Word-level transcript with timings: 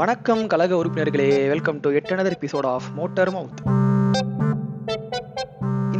வணக்கம் 0.00 0.46
கழக 0.46 0.74
உறுப்பினர்களே 0.76 1.48
welcome 1.48 1.80
to 1.80 1.90
eighth 1.90 2.10
episode 2.12 2.66
of 2.66 2.86
Motor 2.94 3.30
Mouth 3.30 3.79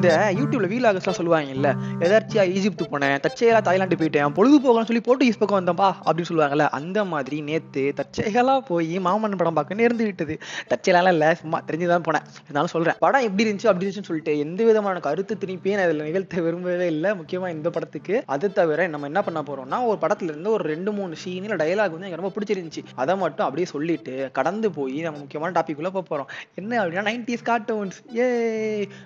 இந்த 0.00 0.32
யூடியூப்ல 0.36 0.96
சொல்லுவாங்க 0.96 1.18
சொல்லுவாங்கல்ல 1.20 1.68
எதாச்சியா 1.98 2.44
ஈஜிப்த் 2.50 2.82
போனேன் 2.90 3.18
தச்சையெல்லாம் 3.26 3.62
தாய்லாந்து 3.62 3.96
போயிட்டேன் 3.96 4.34
பொழுது 4.34 4.56
போகணும்னு 4.58 5.00
சொல்லி 5.00 5.02
போர்ட்டுகீஸ் 5.08 5.38
பக்கம் 5.38 5.58
வந்தேன்பா 5.60 5.92
அப்படின்னு 6.04 6.24
சொல்லுவாங்கல்ல 6.28 6.68
அந்த 6.68 7.04
மாதிரி 7.04 7.40
நேத்து 7.40 7.92
தச்சைகளா 7.96 8.58
போய் 8.58 8.98
மாமன் 8.98 9.36
படம் 9.36 9.54
பார்க்க 9.54 9.74
நேர்ந்து 9.74 10.02
விட்டது. 10.02 10.38
தச்சையெல்லாம் 10.68 11.08
இல்ல 11.08 11.34
சும்மா 11.34 11.60
தெரிஞ்சுதான் 11.60 12.04
போனேன். 12.08 12.26
இருந்தாலும் 12.42 12.66
சொல்றேன் 12.66 12.94
படம் 12.98 13.22
எப்படி 13.22 13.44
இருந்துச்சு 13.44 13.66
அப்படி 13.66 13.86
இருந்துச்சுன்னு 13.86 14.02
சொல்லிட்டு 14.02 14.38
எந்த 14.38 14.64
விதமான 14.64 15.00
கருத்து 15.00 15.36
திருப்பியும் 15.40 15.76
நான் 15.76 15.86
இதுல 15.86 16.02
நிகழ்த்த 16.02 16.40
விரும்பவே 16.40 16.86
இல்லை. 16.86 17.10
முக்கியமா 17.10 17.48
இந்த 17.50 17.70
படத்துக்கு. 17.70 18.22
அது 18.26 18.52
தவிர 18.52 18.86
நம்ம 18.86 19.06
என்ன 19.06 19.22
பண்ண 19.22 19.42
போறோம்னா 19.42 19.86
ஒரு 19.86 19.98
படத்துல 20.00 20.22
இருந்து 20.22 20.50
ஒரு 20.50 20.64
ரெண்டு 20.64 20.92
மூணு 20.92 21.14
சீன்ல 21.24 21.56
டயலாக் 21.60 21.94
வந்து 21.94 22.08
எனக்கு 22.08 22.16
ரொம்ப 22.16 22.32
பிடிச்சிருந்துச்சு. 22.38 22.82
அதை 22.94 23.16
மட்டும் 23.16 23.46
அப்படியே 23.46 23.66
சொல்லிட்டு 23.66 24.30
கடந்து 24.32 24.70
போய் 24.70 25.00
நம்ம 25.00 25.18
முக்கியமான 25.18 25.60
டாபிக் 25.60 25.76
உள்ள 25.76 25.90
போக 25.90 26.16
போறோம். 26.16 26.26
என்ன 26.54 26.84
அப்படின்னா 26.84 27.08
நைன்டிஸ் 27.10 27.44
கார்ட்டூன்ஸ் 27.44 28.16
ஏ 28.16 28.26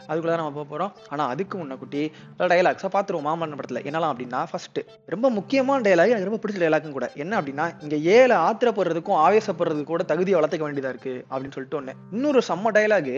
அதுக்குள்ள 0.08 0.34
நம்ம 0.36 0.50
போக 0.50 0.66
போறோம். 0.68 0.83
ஆனா 1.08 1.26
அதுக்கு 1.32 1.58
முன்ன 1.58 1.78
குட்டி 1.82 2.02
டைலாக்ஸாக 2.52 2.90
பார்த்துருவோம் 2.96 3.28
மாமன்ன 3.28 3.58
படத்துல. 3.60 3.82
என்னலாம் 3.90 4.12
அப்படின்னா 4.14 4.40
ஃபர்ஸ்ட் 4.50 4.80
ரொம்ப 5.14 5.30
முக்கியமான 5.38 5.82
டைலாக் 5.88 6.12
எனக்கு 6.14 6.30
ரொம்ப 6.30 6.42
பிடிச்ச 6.44 6.60
டைலாக்கும் 6.64 6.96
கூட. 6.98 7.08
என்ன 7.24 7.40
அப்படின்னா 7.40 7.66
இங்கே 7.84 8.00
ஏழை 8.16 8.36
ஆத்திரப்படுறதுக்கும் 8.48 9.20
ஆவேசப்படுறதுக்கு 9.26 9.90
கூட 9.92 10.02
தகுதியை 10.12 10.38
வளர்த்துக்க 10.40 10.66
வேண்டியதா 10.68 10.92
இருக்குது 10.94 11.22
அப்படின்னு 11.30 11.56
சொல்லிட்டு 11.56 11.80
ஒன்று 11.80 11.94
இன்னொரு 12.16 12.42
செம்ம 12.48 12.72
டயலாக் 12.78 13.12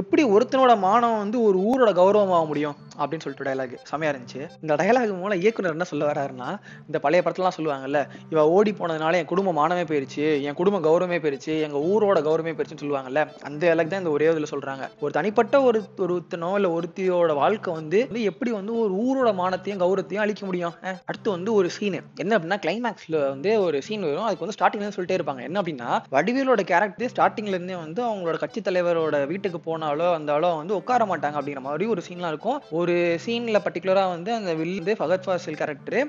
எப்படி 0.00 0.22
ஒருத்தனோட 0.32 0.72
மானம் 0.78 1.18
வந்து 1.18 1.38
ஒரு 1.42 1.58
ஊரோட 1.68 1.90
கௌரவமாக 1.98 2.46
முடியும் 2.48 2.74
அப்படின்னு 3.00 3.24
சொல்லிட்டு 3.24 3.46
டைலாக் 3.48 3.74
செமையா 3.90 4.10
இருந்துச்சு. 4.12 4.40
இந்த 4.62 4.72
டயலாக் 4.80 5.12
மூலம் 5.20 5.40
இயக்குனர் 5.42 5.74
என்ன 5.76 5.86
சொல்ல 5.90 6.08
வர்றாருன்னா 6.10 6.48
இந்த 6.86 6.98
பழைய 7.04 7.22
படத்துலாம் 7.26 7.56
சொல்லுவாங்கல்ல 7.58 8.00
இவ 8.30 8.42
ஓடி 8.56 8.72
போனதுனால 8.78 9.20
என் 9.20 9.30
குடும்ப 9.32 9.52
மானமே 9.58 9.84
போயிருச்சு 9.90 10.24
என் 10.48 10.58
குடும்ப 10.60 10.80
கௌரவமே 10.86 11.18
போயிருச்சு 11.24 11.52
எங்க 11.66 11.78
ஊரோட 11.92 12.20
கௌரவமே 12.26 12.52
போயிருச்சுன்னு 12.56 12.84
சொல்லுவாங்கல்ல 12.84 13.22
அந்த 13.48 13.60
டயலாக் 13.64 13.92
தான் 13.92 14.02
இந்த 14.04 14.12
ஒரே 14.16 14.28
இதுல 14.32 14.48
சொல்றாங்க. 14.54 14.84
ஒரு 15.00 15.12
தனிப்பட்ட 15.18 15.62
ஒரு 15.68 15.80
ஒருத்தனோ 16.06 16.50
இல்ல 16.58 16.70
ஒருத்தியோட 17.08 17.34
வாழ்க்கை 17.42 17.70
வந்து 17.78 17.98
வந்து 18.08 18.22
எப்படி 18.30 18.50
வந்து 18.56 18.72
ஒரு 18.82 18.92
ஊரோட 19.04 19.30
மானத்தையும் 19.40 19.80
கௌரவத்தையும் 19.82 20.22
அழிக்க 20.24 20.42
முடியும்? 20.48 20.74
அடுத்து 21.08 21.28
வந்து 21.36 21.50
ஒரு 21.58 21.68
சீன் 21.76 21.96
என்ன 22.22 22.32
அப்படின்னா 22.36 22.58
கிளைமேக்ஸ்ல 22.64 23.16
வந்து 23.32 23.50
ஒரு 23.66 23.78
சீன் 23.86 24.06
வரும். 24.08 24.26
அதுக்கு 24.28 24.44
வந்து 24.44 24.56
ஸ்டார்டிங்ல 24.58 24.92
சொல்லிட்டே 24.96 25.18
இருப்பாங்க. 25.18 25.42
என்ன 25.48 25.60
அப்படின்னா 25.62 25.90
வடிவேலோட 26.16 26.62
கேரக்டர் 26.72 27.12
ஸ்டார்டிங்ல 27.14 27.56
இருந்தே 27.58 27.76
வந்து 27.84 28.02
அவங்களோட 28.08 28.38
கட்சி 28.44 28.62
தலைவரோட 28.68 29.18
வீட்டுக்கு 29.32 29.60
போனாலோ 29.68 30.08
வந்தாலோ 30.16 30.50
வந்து 30.60 30.74
உட்கார 30.80 31.04
மாட்டாங்க 31.12 31.38
அப்படிங்கிற 31.40 31.62
மாதிரி 31.68 31.86
ஒரு 31.94 32.02
சீன்லாம் 32.08 32.32
இருக்கும். 32.34 32.60
ஒரு 32.80 32.96
சீன்ல 33.26 33.60
பர்டிகுலரா 33.66 34.06
வந்து 34.14 34.32
அந்த 34.38 34.52
வில் 34.60 34.78
வந்து 34.78 34.96
ஃபகத் 35.00 35.26
ஃபாசில் 35.26 35.60
கேரக்டர் 35.62 36.00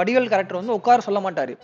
வடிவேல் 0.00 0.32
கேரக்டர் 0.34 0.60
வந்து 0.60 0.78
உட்கார 0.80 1.00
சொல்ல 1.08 1.20
மாட்டாரு. 1.28 1.54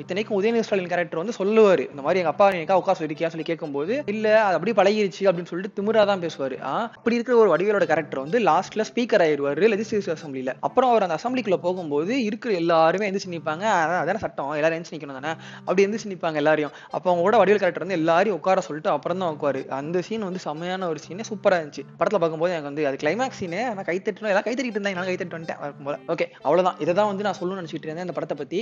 இத்தனைக்கும் 0.00 0.36
உதயநிதி 0.38 0.64
ஸ்டாலின் 0.66 0.90
கேரக்டர் 0.90 1.20
வந்து 1.20 1.34
சொல்லுவாரு. 1.38 1.84
இந்த 1.92 2.02
மாதிரி 2.02 2.20
எங்க 2.20 2.32
அப்பா 2.32 2.46
எனக்கா 2.56 2.76
உட்கார 2.80 2.96
சொல்லிருக்கியா 2.98 3.30
சொல்லி 3.32 3.46
கேட்கும்போது 3.48 3.94
இல்ல 4.12 4.26
அது 4.42 4.56
அப்படியே 4.56 4.76
பழகிருச்சு 4.80 5.22
அப்படின்னு 5.28 5.50
சொல்லிட்டு 5.50 5.76
திமிரா 5.78 6.02
தான் 6.10 6.22
பேசுவாரு 6.24 6.56
அப்படி 6.66 7.16
இருக்கிற 7.16 7.36
ஒரு 7.42 7.50
வடிவேலோட 7.52 7.84
கேரக்டர் 7.90 7.99
வந்து 8.24 8.38
லாஸ்ட்ல 8.48 8.84
ஸ்பீக்கர் 8.90 9.22
ஆயிடுவாரு 9.24 9.68
லெஜிஸ்லேட்டிவ் 9.72 10.14
அசம்பிளில 10.16 10.52
அப்புறம் 10.66 10.90
அவர் 10.92 11.04
அந்த 11.06 11.16
அசம்பிளிக்குள்ள 11.18 11.58
போகும்போது 11.66 12.12
இருக்கிற 12.28 12.50
எல்லாருமே 12.60 13.06
எந்திரிச்சு 13.08 13.32
நிற்பாங்க 13.34 13.64
அதான் 13.80 14.00
அதான 14.02 14.20
சட்டம் 14.24 14.52
எல்லாரும் 14.58 14.76
எந்திரிச்சு 14.78 14.96
நிக்கணும் 14.96 15.18
தானே? 15.18 15.32
அப்படி 15.66 15.84
எந்திரிச்சு 15.86 16.10
நிற்பாங்க 16.12 16.40
எல்லாரையும். 16.42 16.72
அப்போ 16.96 17.06
அவங்க 17.10 17.24
கூட 17.26 17.36
வடிவேல் 17.42 17.62
கேரக்டர் 17.62 17.84
வந்து 17.84 17.98
எல்லாரையும் 18.00 18.36
உட்கார 18.38 18.64
சொல்லிட்டு 18.68 18.90
அப்புறம் 18.94 19.22
தான் 19.22 19.32
உட்காரு. 19.36 19.62
அந்த 19.78 20.02
சீன் 20.08 20.26
வந்து 20.28 20.42
செம்மையான 20.46 20.88
ஒரு 20.92 21.02
சீனே 21.06 21.26
சூப்பராக 21.30 21.60
இருந்துச்சு. 21.60 21.84
படத்தில் 22.00 22.22
பார்க்கும்போது 22.24 22.54
எனக்கு 22.56 22.70
வந்து 22.70 22.84
அது 22.90 22.98
கிளைமேக்ஸ் 23.02 23.40
சீனே 23.42 23.62
நான் 23.76 23.88
கை 23.90 23.96
தட்டணும் 24.08 24.32
எல்லாம் 24.32 24.46
கை 24.48 24.54
தட்டிட்டு 24.54 24.78
இருந்தாங்க 24.78 25.00
நான் 25.00 25.10
கை 25.10 25.16
தட்டு 25.22 25.36
வந்துட்டேன் 25.38 26.08
ஓகே 26.14 26.28
அவ்வளோதான் 26.46 26.78
இதை 26.84 26.94
தான் 27.00 27.10
வந்து 27.12 27.26
நான் 27.28 27.38
சொல்லணும்னு 27.40 27.62
நினச்சிட்டு 27.62 27.88
இருந்தேன் 27.88 28.06
இந்த 28.08 28.16
படத்தை 28.18 28.38
பற்றி 28.42 28.60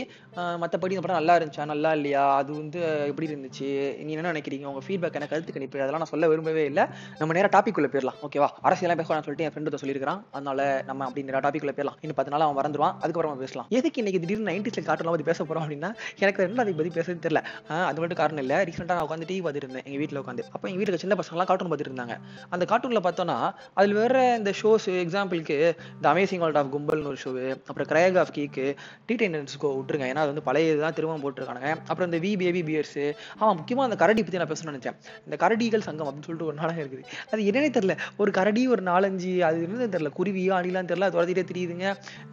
மற்றபடி 0.64 0.94
இந்த 0.96 1.04
படம் 1.06 1.20
நல்லா 1.20 1.36
இருந்துச்சா 1.38 1.66
நல்லா 1.72 1.92
இல்லையா? 1.98 2.24
அது 2.40 2.50
வந்து 2.60 2.80
எப்படி 3.10 3.28
இருந்துச்சு? 3.30 3.68
நீ 4.06 4.12
என்ன 4.16 4.32
நினைக்கிறீங்க? 4.34 4.66
உங்க 4.72 4.82
ஃபீட்பேக் 4.86 5.16
எனக்கு 5.18 5.34
கருத்து 5.34 5.54
கணிப்பு 5.56 5.82
அதெல்லாம் 5.82 6.02
நான் 6.04 6.12
சொல்ல 6.12 6.28
விரும்பவே 6.32 6.64
இல்லை. 6.70 6.84
நம்ம 7.20 7.34
நேராக 7.38 7.50
டாபிக் 7.56 7.78
உள்ள 7.80 7.88
போயிடலாம். 7.92 8.18
ஓகேவா 8.26 8.48
அரசியலாம் 8.68 9.00
பேச 9.00 9.10
சொல்லிட்டு 9.28 9.46
என் 9.48 9.54
ஃப்ரெண்டு 9.54 9.82
சொல்லியிருக்கான் 9.84 10.20
அதனால 10.36 10.68
நம்ம 10.90 11.06
அப்படி 11.08 11.26
நேரா 11.30 11.40
டாபிக் 11.46 11.66
போயிடலாம். 11.68 11.98
இன்னும் 12.04 12.18
பத்து 12.18 12.32
நாள் 12.32 12.44
அவன் 12.46 12.58
மறந்துடுவான் 12.58 12.94
அதுக்கப்புறம் 13.02 13.40
பேசலாம். 13.44 13.66
எதுக்கு 13.78 14.00
இன்னைக்கு 14.02 14.20
திடீர்னு 14.24 14.50
நைன்டிஸ்ல 14.50 14.82
காட்டலாம் 14.88 15.14
பத்தி 15.14 15.26
பேச 15.30 15.44
போறோம் 15.44 15.64
அப்படின்னா 15.64 15.90
எனக்கு 16.24 16.42
என்ன 16.48 16.62
அதை 16.64 16.72
பத்தி 16.78 16.92
பேசுறது 16.98 17.22
தெரியல. 17.26 17.40
அது 17.88 17.98
மட்டும் 18.02 18.20
காரணம் 18.22 18.42
இல்ல. 18.44 18.54
ரீசெண்டா 18.68 18.94
நான் 18.98 19.06
உட்காந்து 19.08 19.28
டிவி 19.30 19.42
பார்த்துட்டு 19.46 19.64
இருந்தேன். 19.64 19.86
எங்க 19.88 19.98
வீட்டுல 20.02 20.22
உட்காந்து 20.22 20.44
அப்ப 20.56 20.64
எங்க 20.70 20.80
வீட்டுல 20.82 21.00
சின்ன 21.04 21.16
பசங்க 21.20 21.36
எல்லாம் 21.36 21.48
கார்ட்டூன் 21.50 21.70
பார்த்துட்டு 21.72 21.90
இருந்தாங்க. 21.90 22.16
அந்த 22.54 22.64
கார்ட்டூன்ல 22.70 23.02
பார்த்தோம்னா 23.06 23.36
அதுல 23.78 23.94
வேற 24.00 24.16
இந்த 24.40 24.52
ஷோஸ் 24.62 24.86
எக்ஸாம்பிளுக்கு 25.02 25.56
இந்த 25.96 26.06
அமேசிங் 26.12 26.42
வேர்ல்ட் 26.44 26.60
ஆஃப் 26.62 26.70
கும்பல்னு 26.74 27.10
ஒரு 27.12 27.18
ஷோ 27.24 27.32
அப்புறம் 27.70 27.88
கிரேக் 27.92 28.18
ஆஃப் 28.22 28.32
கீக்கு 28.36 28.66
டி 29.06 29.16
டெண்டன்ஸ்கோ 29.22 29.70
விட்டுருங்க. 29.78 30.06
ஏன்னா 30.10 30.22
அது 30.24 30.32
வந்து 30.32 30.46
பழைய 30.48 30.72
இதுதான் 30.72 30.96
திரும்ப 30.98 31.16
போட்டுருக்காங்க 31.24 31.68
அப்புறம் 31.90 32.08
இந்த 32.10 32.20
வி 32.24 32.32
பேபி 32.42 32.62
பியர்ஸ் 32.70 32.98
ஆமா 33.40 33.52
முக்கியமா 33.60 33.84
அந்த 33.88 33.96
கரடி 34.02 34.22
பத்தி 34.26 34.40
நான் 34.42 34.52
பேசணும்னு 34.52 34.76
நினைச்சேன். 34.76 34.98
இந்த 35.26 35.36
கரடிகள் 35.44 35.86
சங்கம் 35.88 36.08
அப்படின்னு 36.08 36.26
சொல்லிட்டு 36.28 36.50
ஒரு 36.50 36.56
நாளாக 36.60 36.82
இருக்குது. 36.82 37.04
அது 37.32 37.42
என்னன்னே 37.50 37.70
தெரியல. 37.76 37.94
ஒரு 38.16 38.30
கரடி 38.38 38.62
ஒரு 38.74 38.82
நாலஞ்சு 38.82 39.17
அது 39.48 39.58
என்னது 39.66 39.88
தெரியல 39.94 40.10
குருவியோ 40.18 40.52
அணிலான்னு 40.58 40.90
தெரியல 40.92 41.08
துரத்திட்டே 41.14 41.44
தெரியுதுங்க. 41.50 41.86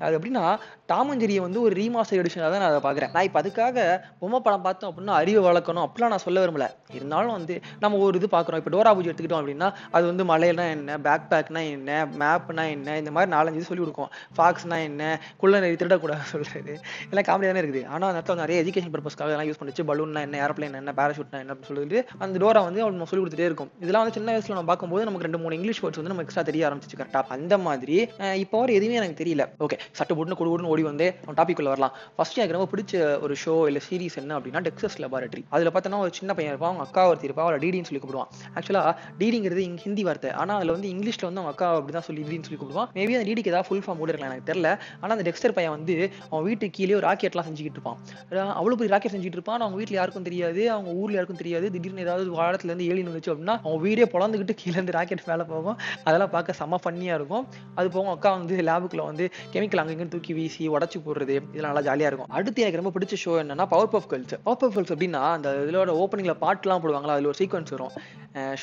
அது 0.06 0.13
எப்படின்னா 0.18 0.44
டாமஞ்சேரியை 0.91 1.41
வந்து 1.46 1.59
ஒரு 1.66 1.73
ரீமாஸ்டர் 1.81 2.22
எடிஷனாக 2.22 2.50
தான் 2.53 2.63
நான் 2.63 2.72
அதை 2.72 2.81
பார்க்குறேன். 2.88 3.12
நான் 3.16 3.28
இப்போ 3.28 3.40
அதுக்காக 3.41 3.78
பொம்மை 4.22 4.40
படம் 4.47 4.66
பார்த்தோம் 4.68 4.90
அப்படின்னா 4.91 5.16
அறிவை 5.22 5.44
வளர்க்கணும் 5.50 5.85
அப்படிலாம் 5.85 6.13
நான் 6.16 6.24
சொல்ல 6.25 6.44
விரும்பல. 6.44 6.68
இருந்தாலும் 6.97 7.35
வந்து 7.38 7.57
நம்ம 7.84 8.01
ஒரு 8.07 8.19
இது 8.22 8.29
பார்க்குறோம். 8.35 8.62
இப்போ 8.62 8.74
டோரா 8.75 8.94
பூஜை 8.97 9.09
எடுத்துக்கிட்டோம் 9.12 9.41
அப்படின்னா 9.44 9.69
அது 9.95 10.06
வந்து 10.12 10.25
மலையெல்லாம் 10.31 10.72
என்ன 10.75 10.97
பேக் 11.07 11.28
பேக்னா 11.31 11.63
என்ன 11.75 12.00
மேப்னா 12.24 12.66
என்ன 12.75 12.97
இந்த 13.01 13.13
மாதிரி 13.16 13.31
நாலஞ்சு 13.35 13.59
இது 13.59 13.69
சொல்லி 13.72 13.84
கொடுக்கும். 13.85 14.12
ஃபாக்ஸ்னா 14.38 14.79
என்ன 14.90 15.03
குள்ள 15.44 15.59
நெறி 15.66 15.78
திருடக்கூடாது 15.81 16.25
சொல்கிறது 16.34 16.74
எல்லாம் 17.09 17.28
காமெடி 17.29 17.50
தானே 17.51 17.62
இருக்குது. 17.63 17.84
ஆனால் 17.94 18.07
அந்த 18.09 18.19
இடத்துல 18.19 18.41
நிறைய 18.44 18.63
எஜுகேஷன் 18.63 18.94
பர்பஸ்க்காக 18.95 19.35
எல்லாம் 19.35 19.50
யூஸ் 19.50 19.59
பண்ணிச்சு. 19.62 19.85
பலூன்னா 19.91 20.22
என்ன 20.28 20.40
ஏரோப்ளைன் 20.45 20.79
என்ன 20.84 20.94
பேராஷூட்னா 21.00 21.41
என்ன 21.44 21.53
அப்படின்னு 21.53 21.72
சொல்லிட்டு 21.72 22.00
அந்த 22.25 22.40
டோரா 22.44 22.62
வந்து 22.68 22.81
அவங்க 22.84 22.95
நம்ம 22.97 23.09
சொல்லி 23.12 23.24
கொடுத்துட்டே 23.24 23.50
இருக்கும். 23.51 23.72
இதெல்லாம் 23.84 24.03
வந்து 24.03 24.18
சின்ன 24.18 24.31
வயசில் 24.35 24.57
நம்ம 24.57 24.69
பார்க்கும்போது 24.72 25.06
நமக்கு 25.09 25.28
ரெண்டு 25.28 25.41
மூணு 25.44 25.57
இங்கிலீஷ் 25.59 25.81
வேர்ட்ஸ் 25.84 26.01
வந்து 26.01 26.13
நம்ம 26.13 26.24
எக்ஸ்ட்ரா 26.25 26.44
ஆரம்பிச்சிச்சு 26.68 27.00
கரெக்டா 27.02 27.22
அந்த 27.38 27.58
மாதிரி 27.68 27.98
இப்போ 28.44 28.59
வர 28.62 28.72
எதுவுமே 28.80 29.00
எனக்கு 29.02 29.20
தெரியல. 29.24 29.44
ஓகே 29.66 29.80
சட்டு 29.98 30.14
போட்டுன்னு 30.18 30.40
கொடு 30.42 30.72
ஓடி 30.74 30.84
வந்து 30.92 31.08
அவன் 31.26 31.38
டாபிக் 31.40 31.62
உள்ள 31.62 31.72
வரலாம். 31.74 31.94
ஃபர்ஸ்ட் 32.18 32.40
எனக்கு 32.40 32.58
ரொம்ப 32.58 32.70
பிடிச்ச 32.74 32.94
ஒரு 33.26 33.36
ஷோ 33.44 33.56
இல்ல 33.70 33.80
சீரிஸ் 33.88 34.18
என்ன 34.22 34.34
அப்படின்னா 34.40 34.62
டெக்ஸஸ் 34.68 34.98
லெபார்டரி 35.04 35.44
அதுல 35.56 35.72
பார்த்தோன்னா 35.75 36.00
ஒரு 36.06 36.12
சின்ன 36.20 36.31
பையன் 36.38 36.52
இருப்பான் 36.54 36.72
அவங்க 36.72 36.86
அக்கா 36.88 37.04
ஒருத்தி 37.12 37.28
இருப்பா 37.30 37.44
அவளை 37.46 37.58
டிடின்னு 37.64 37.88
சொல்லி 37.90 38.02
கூப்பிடுவான். 38.04 38.30
ஆக்சுவலா 38.58 38.84
டிடிங்கிறது 39.22 39.62
இங்கே 39.68 39.84
ஹிந்தி 39.88 40.04
வார்த்தை. 40.08 40.31
ஆனா 40.42 40.54
அதுல 40.59 40.74
வந்து 40.78 40.90
இங்கிலீஷ்ல 40.94 41.28
வந்து 41.30 41.42
அவங்க 41.42 41.54
அக்கா 41.56 41.68
அப்படிதான் 41.80 42.08
சொல்லி 42.08 42.22
டிடின்னு 42.28 42.48
சொல்லி 42.48 42.59
கூப்பிடுவான். 42.62 42.90
மேபி 42.98 43.16
அந்த 43.18 43.28
டிடிக்கு 43.30 43.52
ஏதாவது 43.54 43.68
ஃபுல் 43.70 43.84
ஃபார்ம் 43.86 44.02
கூட 44.04 44.09
இருக்கலாம் 44.12 44.34
எனக்கு 44.34 44.50
தெரியல. 44.52 44.72
ஆனா 45.02 45.12
அந்த 45.18 45.25
டெக்ஸ்டர் 45.30 45.56
பையன் 45.58 45.74
வந்து 45.78 45.96
அவன் 46.30 46.46
வீட்டுக்கு 46.50 46.75
கீழே 46.78 46.96
ஒரு 47.00 47.06
ராக்கெட்லாம் 47.09 47.48
செஞ்சுக்கிட்டு 47.50 47.80
இருப்பான். 47.80 48.00
அவ்வளோ 48.25 48.44
அவ்வளவு 48.59 48.80
பெரிய 48.81 48.94
ராக்கெட் 48.96 49.16
செஞ்சுட்டு 49.16 49.40
இருப்பான் 49.40 49.62
அவங்க 49.66 49.80
வீட்ல 49.81 49.98
யாருக்கும் 50.00 50.28
தெரியாது 50.30 50.62
அவங்க 50.75 50.90
ஊர்ல 51.02 51.18
யாருக்கும் 51.18 51.42
தெரியாது. 51.44 51.66
திடீர்னு 51.75 52.06
ஏதாவது 52.08 52.25
வாழத்துல 52.40 52.72
இருந்து 52.72 52.88
ஏழி 52.92 53.04
வந்துச்சு 53.09 53.31
அப்படின்னா 53.34 53.56
அவங்க 53.64 53.80
வீடே 53.88 54.08
பொழந்துக்கிட்டு 54.16 54.56
கீழே 54.62 54.75
இருந்து 54.78 54.96
ராக்கெட் 54.98 55.24
மேல 55.31 55.46
போகும் 55.54 55.78
அதெல்லாம் 56.08 56.34
பார்க்க 56.36 56.55
செம்ம 56.60 56.80
ஃபன்னியா 56.84 57.14
இருக்கும். 57.20 57.46
அது 57.76 57.90
போக 57.96 58.14
அக்கா 58.16 58.32
வந்து 58.40 58.58
லேபுக்குள்ள 58.70 59.06
வந்து 59.12 59.28
கெமிக்கல் 59.54 59.84
அங்கங்கே 59.84 60.08
தூக்கி 60.16 60.34
வீசி 60.40 60.70
உடச்சி 60.76 61.00
போடுறது 61.08 61.36
இதெல்லாம் 61.54 61.74
நல்லா 61.74 61.86
ஜாலியா 61.90 62.10
இருக்கும். 62.12 62.32
அடுத்து 62.40 62.66
எனக்கு 62.66 62.82
ரொம்ப 62.82 62.94
பிடிச்ச 62.98 63.18
ஷோ 63.26 63.34
என்னன்னா 63.44 63.68
power 63.76 63.94
puff 63.96 64.10
Girls 64.14 64.36
power 64.44 64.62
puff 64.64 64.76
Girls 64.78 64.94
அப்படின்னா 64.96 65.24
அந்த 65.38 65.50
இதோட 65.72 65.94
ஓப்பனிங்ல 66.04 66.36
பாட்டுலாம் 66.46 66.84
போடுவாங்களா 66.86 67.16
அதுல 67.18 67.32
ஒரு 67.34 67.40
சீக்வன்ஸ் 67.42 67.74
வரும். 67.76 67.96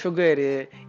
சுகரு 0.01 0.49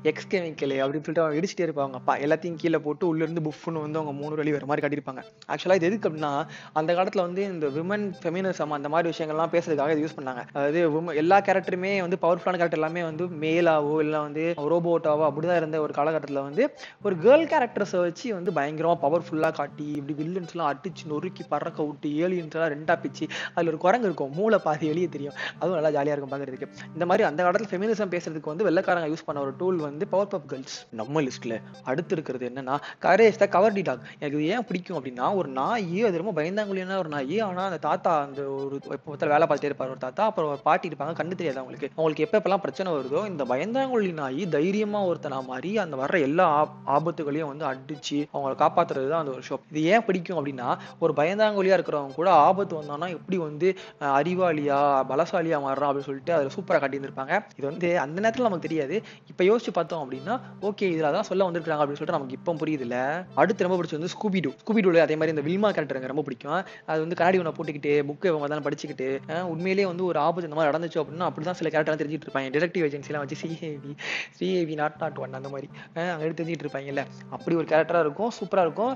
எக்ஸ் 0.10 0.30
கெமிக்கல் 0.32 0.74
அப்படின்னு 0.84 1.06
சொல்லிட்டு 1.08 1.24
அவங்க 1.24 1.40
இடிச்சிட்டே 1.40 1.66
இருப்பாங்க. 1.68 2.00
அப்பா 2.02 2.14
எல்லாத்தையும் 2.26 2.58
கீழே 2.62 2.80
போட்டு 2.86 3.04
உள்ளேருந்து 3.12 3.44
புஃப்னு 3.48 3.84
வந்து 3.86 4.00
அவங்க 4.00 4.14
மூணு 4.22 4.34
வழி 4.40 4.54
வர 4.56 4.68
மாதிரி 4.70 4.84
கட்டியிருப்பாங்க. 4.86 5.22
ஆக்சுவலாக 5.52 5.80
இது 5.80 5.88
எதுக்கு 5.90 6.08
அப்படின்னா 6.10 6.32
அந்த 6.80 6.92
காலத்தில் 6.98 7.24
வந்து 7.28 7.44
இந்த 7.54 7.68
விமன் 7.78 8.06
ஃபெமினிசம் 8.24 8.76
அந்த 8.78 8.90
மாதிரி 8.94 9.12
விஷயங்கள்லாம் 9.14 9.54
பேசுறதுக்காக 9.56 9.96
இது 9.96 10.04
யூஸ் 10.06 10.18
பண்ணாங்க. 10.18 10.42
அதாவது 10.56 10.80
எல்லா 11.22 11.38
கேரக்டருமே 11.48 11.92
வந்து 12.06 12.20
பவர்ஃபுல்லான 12.26 12.60
கேரக்டர் 12.62 12.82
எல்லாமே 12.82 13.04
வந்து 13.10 13.28
மேலாவோ 13.44 13.96
இல்லை 14.06 14.22
வந்து 14.28 14.46
ரோபோட்டாவோ 14.74 15.26
அப்படிதான் 15.30 15.60
இருந்த 15.62 15.80
ஒரு 15.86 15.96
காலகட்டத்தில் 16.00 16.42
வந்து 16.48 16.66
ஒரு 17.06 17.16
கேர்ள் 17.26 17.46
கேரக்டர்ஸை 17.54 18.02
வச்சு 18.08 18.28
வந்து 18.40 18.54
பயங்கரமாக 18.60 19.00
பவர்ஃபுல்லாக 19.06 19.54
காட்டி 19.62 19.88
இப்படி 20.00 20.16
வில்லன்ஸ்லாம் 20.22 20.70
அடிச்சு 20.74 21.06
நொறுக்கி 21.14 21.46
பறக்க 21.54 21.80
விட்டு 21.88 22.10
ஏலியன்ஸ்லாம் 22.26 22.72
ரெண்டாக 22.76 22.98
பிச்சு 23.06 23.26
அதில் 23.56 23.72
ஒரு 23.74 23.82
குரங்கு 23.86 24.08
இருக்கும். 24.10 24.32
மூளை 24.40 24.60
பாதி 24.68 24.86
வெளியே 24.94 25.10
தெரியும். 25.16 25.36
அதுவும் 25.60 25.78
நல்லா 25.80 25.94
ஜாலியாக 25.98 26.16
இருக்கும் 26.16 26.36
பார்க்குறதுக்கு 26.36 26.70
இந்த 26.96 27.06
மாதிரி 27.12 27.30
அந்த 27.32 27.42
காலத்தில் 27.48 27.72
ஃபெமினிசம் 27.74 28.14
பேசுறதுக்கு 28.16 28.54
வந்து 28.54 28.70
வெள்ளக்காரங்க 28.74 29.10
யூஸ் 29.10 29.26
பண்ண 29.26 29.42
ஒரு 29.42 29.54
டூல் 29.58 29.80
வந்து 29.80 30.08
பவர் 30.08 30.28
பப் 30.28 30.48
கேர்ள்ஸ் 30.48 30.78
நம்ம 30.94 31.22
லிஸ்ட்ல 31.22 31.56
அடுத்து 31.84 32.14
இருக்கிறது 32.16 32.46
என்னன்னா 32.50 32.76
கரேஜ் 33.02 33.38
த 33.38 33.48
கவர்டி 33.52 33.84
டாக் 33.84 34.06
எனக்கு 34.16 34.38
இது 34.38 34.48
ஏன் 34.50 34.66
பிடிக்கும் 34.66 34.98
அப்படின்னா 34.98 35.36
ஒரு 35.36 35.50
நாய் 35.56 35.82
அது 36.04 36.18
ரொம்ப 36.18 36.34
பயந்தாங்குழியான 36.38 36.98
ஒரு 36.98 37.10
நாய். 37.10 37.22
ஆனா 37.44 37.64
அந்த 37.64 37.80
தாத்தா 37.80 38.22
அந்த 38.24 38.42
ஒரு 38.58 38.76
எப்போ 38.90 39.28
வேலை 39.28 39.48
பார்த்துட்டே 39.48 39.70
இருப்பார் 39.70 39.90
ஒரு 39.90 40.00
தாத்தா 40.00 40.24
அப்புறம் 40.26 40.50
ஒரு 40.50 40.62
பாட்டி 40.62 40.90
இருப்பாங்க 40.90 41.14
கண்ணு 41.14 41.34
தெரியாது 41.34 41.60
அவங்களுக்கு. 41.60 41.90
அவங்களுக்கு 41.96 42.24
எப்ப 42.24 42.40
எப்பெல்லாம் 42.40 42.62
பிரச்சனை 42.62 42.90
வருதோ 42.94 43.26
இந்த 43.28 43.44
பயந்தாங்குழி 43.46 44.12
நாய் 44.14 44.44
தைரியமா 44.50 45.02
ஒருத்தனா 45.06 45.46
மாதிரி 45.46 45.72
அந்த 45.78 45.96
வர்ற 45.98 46.22
எல்லா 46.22 46.46
ஆப்- 46.58 46.76
ஆபத்துகளையும் 46.94 47.52
வந்து 47.52 47.66
அடிச்சு 47.66 48.18
அவங்களை 48.34 48.56
காப்பாத்துறது 48.58 49.08
தான் 49.08 49.22
அந்த 49.22 49.32
ஒரு 49.32 49.44
ஷோ 49.50 49.58
இது 49.72 49.84
ஏன் 49.88 50.06
பிடிக்கும் 50.06 50.40
அப்படின்னா 50.40 50.68
ஒரு 51.00 51.14
பயந்தாங்குழியா 51.14 51.78
இருக்கிறவங்க 51.78 52.14
கூட 52.14 52.30
ஆபத்து 52.44 52.76
வந்தானா 52.76 53.10
எப்படி 53.14 53.38
வந்து 53.40 53.70
அறிவாளியா 54.18 54.80
பலசாலியா 55.10 55.60
மாறுறான் 55.60 55.90
அப்படின்னு 55.90 56.10
சொல்லிட்டு 56.10 56.34
அதுல 56.34 56.52
சூப்பரா 56.56 56.80
காட்டியிருந்திருப்பாங்க. 56.80 57.34
இது 57.58 57.68
வந்து 57.68 57.88
அந்த 58.00 58.18
நேரத்தில் 58.20 58.44
நமக்கு 58.44 58.63
தெரியாது. 58.66 58.96
இப்போ 59.32 59.44
யோசிச்சு 59.50 59.74
பார்த்தோம் 59.78 60.02
அப்படின்னா 60.04 60.36
ஓகே 60.70 60.86
இதில் 60.94 61.16
தான் 61.18 61.28
சொல்ல 61.30 61.48
வந்திருக்காங்க 61.50 61.82
அப்படின்னு 61.84 62.00
சொல்லிட்டு 62.02 62.18
நமக்கு 62.18 62.38
இப்போ 62.40 62.58
புரியுதுல 62.64 62.98
அடுத்து 63.42 63.68
ரொம்ப 63.68 63.78
பிடிச்சது 63.80 64.00
வந்து 64.00 64.14
ஸ்கூபிடு 64.16 64.52
ஸ்கூபிடுல 64.64 65.04
அதே 65.08 65.18
மாதிரி 65.20 65.36
இந்த 65.36 65.46
வில்மா 65.50 65.70
கேரக்டர் 65.76 65.98
எனக்கு 66.00 66.14
ரொம்ப 66.14 66.26
பிடிக்கும். 66.28 66.60
அது 66.92 67.00
வந்து 67.06 67.18
கண்ணாடி 67.20 67.40
ஒன்று 67.44 67.56
போட்டுக்கிட்டு 67.58 67.94
புக்கு 68.10 68.30
இவங்க 68.32 68.48
தான் 68.54 68.66
படிச்சுக்கிட்டு 68.68 69.08
உண்மையிலேயே 69.54 69.88
வந்து 69.92 70.04
ஒரு 70.10 70.20
ஆபத்து 70.26 70.50
இந்த 70.50 70.58
மாதிரி 70.60 70.72
நடந்துச்சு 70.72 71.00
அப்படின்னா 71.04 71.28
அப்படிதான் 71.30 71.60
சில 71.62 71.70
கேரக்டர்லாம் 71.74 72.02
தெரிஞ்சுட்டு 72.02 72.28
இருப்பாங்க. 72.28 72.52
டிடெக்டிவ் 72.56 72.86
ஏஜென்சிலாம் 72.90 73.24
வச்சு 73.26 73.40
சிஏவி 73.42 73.94
சிஏவி 74.40 74.76
நாட் 74.82 75.00
நாட் 75.04 75.20
ஒன் 75.24 75.38
அந்த 75.40 75.50
மாதிரி 75.56 75.68
அங்கே 76.14 76.32
தெரிஞ்சுட்டு 76.40 76.66
இருப்பாங்கல்ல. 76.66 77.04
அப்படி 77.36 77.54
ஒரு 77.62 77.68
கேரக்டராக 77.72 78.06
இருக்கும் 78.08 78.32
சூப்பராக 78.40 78.68
இருக்கும். 78.68 78.94